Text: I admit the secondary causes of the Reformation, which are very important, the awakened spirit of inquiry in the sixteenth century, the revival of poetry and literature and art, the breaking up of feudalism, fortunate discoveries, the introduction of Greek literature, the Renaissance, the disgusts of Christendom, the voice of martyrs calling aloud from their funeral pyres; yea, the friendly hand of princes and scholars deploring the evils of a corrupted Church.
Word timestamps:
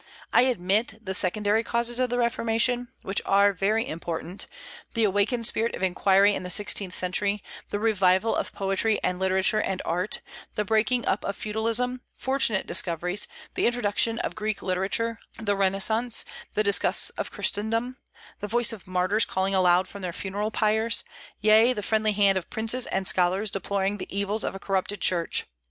I 0.33 0.41
admit 0.49 0.97
the 1.05 1.13
secondary 1.13 1.63
causes 1.63 1.99
of 1.99 2.09
the 2.09 2.17
Reformation, 2.17 2.87
which 3.03 3.21
are 3.23 3.53
very 3.53 3.87
important, 3.87 4.47
the 4.95 5.03
awakened 5.03 5.45
spirit 5.45 5.75
of 5.75 5.83
inquiry 5.83 6.33
in 6.33 6.41
the 6.41 6.49
sixteenth 6.49 6.95
century, 6.95 7.43
the 7.69 7.77
revival 7.77 8.35
of 8.35 8.51
poetry 8.51 8.99
and 9.03 9.19
literature 9.19 9.61
and 9.61 9.79
art, 9.85 10.21
the 10.55 10.65
breaking 10.65 11.05
up 11.05 11.23
of 11.23 11.35
feudalism, 11.35 12.01
fortunate 12.17 12.65
discoveries, 12.65 13.27
the 13.53 13.67
introduction 13.67 14.17
of 14.17 14.33
Greek 14.33 14.63
literature, 14.63 15.19
the 15.37 15.55
Renaissance, 15.55 16.25
the 16.55 16.63
disgusts 16.63 17.11
of 17.11 17.29
Christendom, 17.29 17.97
the 18.39 18.47
voice 18.47 18.73
of 18.73 18.87
martyrs 18.87 19.23
calling 19.25 19.53
aloud 19.53 19.87
from 19.87 20.01
their 20.01 20.11
funeral 20.13 20.49
pyres; 20.49 21.03
yea, 21.41 21.73
the 21.73 21.83
friendly 21.83 22.13
hand 22.13 22.39
of 22.39 22.49
princes 22.49 22.87
and 22.87 23.07
scholars 23.07 23.51
deploring 23.51 23.97
the 23.99 24.07
evils 24.09 24.43
of 24.43 24.55
a 24.55 24.59
corrupted 24.59 24.99
Church. 24.99 25.45